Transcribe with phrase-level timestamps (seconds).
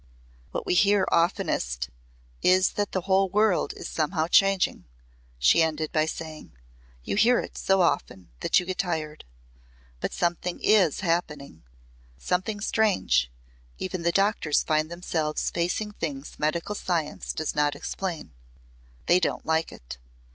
[0.49, 1.89] "What we hear oftenest
[2.41, 4.85] is that the whole world is somehow changing,"
[5.37, 6.53] she ended by saying.
[7.03, 9.25] "You hear it so often that you get tired.
[9.99, 11.61] But something is happening
[12.17, 13.29] something strange
[13.77, 18.33] Even the doctors find themselves facing things medical science does not explain.
[19.05, 19.99] They don't like it.